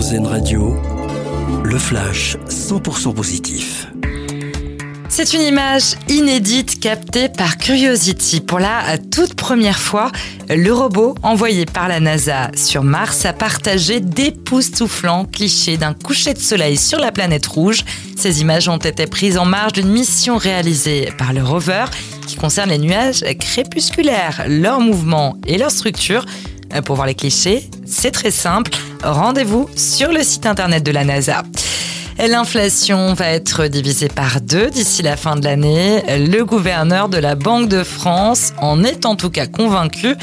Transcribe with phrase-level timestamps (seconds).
[0.00, 0.74] Radio,
[1.62, 3.86] le flash 100% positif.
[5.10, 8.40] C'est une image inédite captée par Curiosity.
[8.40, 10.10] Pour la toute première fois,
[10.48, 16.38] le robot envoyé par la NASA sur Mars a partagé d'époustouflants clichés d'un coucher de
[16.38, 17.84] soleil sur la planète rouge.
[18.16, 21.84] Ces images ont été prises en marge d'une mission réalisée par le rover
[22.26, 26.24] qui concerne les nuages crépusculaires, leur mouvement et leur structure.
[26.86, 28.70] Pour voir les clichés, c'est très simple.
[29.02, 31.42] Rendez-vous sur le site internet de la NASA.
[32.18, 36.02] L'inflation va être divisée par deux d'ici la fin de l'année.
[36.06, 40.14] Le gouverneur de la Banque de France en est en tout cas convaincu.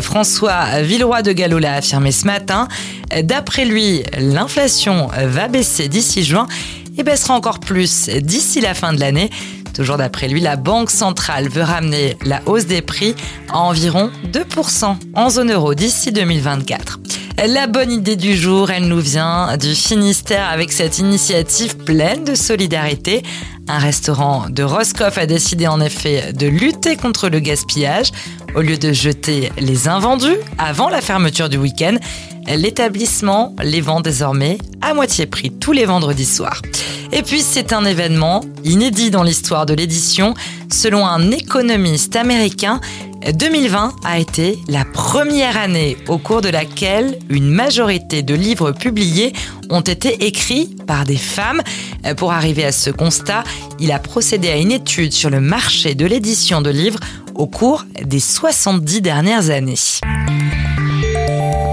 [0.00, 2.66] François Villeroy de Gallo l'a affirmé ce matin.
[3.22, 6.48] D'après lui, l'inflation va baisser d'ici juin
[6.98, 9.30] et baissera encore plus d'ici la fin de l'année.
[9.72, 13.14] Toujours d'après lui, la Banque centrale veut ramener la hausse des prix
[13.52, 16.98] à environ 2% en zone euro d'ici 2024.
[17.44, 22.34] La bonne idée du jour, elle nous vient du Finistère avec cette initiative pleine de
[22.34, 23.22] solidarité.
[23.68, 28.10] Un restaurant de Roscoff a décidé en effet de lutter contre le gaspillage.
[28.54, 31.96] Au lieu de jeter les invendus avant la fermeture du week-end,
[32.48, 36.62] l'établissement les vend désormais à moitié prix tous les vendredis soirs.
[37.12, 40.34] Et puis c'est un événement inédit dans l'histoire de l'édition.
[40.72, 42.80] Selon un économiste américain,
[43.32, 49.32] 2020 a été la première année au cours de laquelle une majorité de livres publiés
[49.70, 51.62] ont été écrits par des femmes.
[52.16, 53.42] Pour arriver à ce constat,
[53.80, 57.00] il a procédé à une étude sur le marché de l'édition de livres
[57.34, 59.74] au cours des 70 dernières années.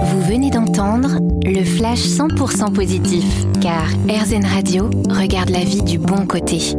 [0.06, 3.26] Vous venez d'entendre le flash 100% positif,
[3.62, 6.76] car RZN Radio regarde la vie du bon côté.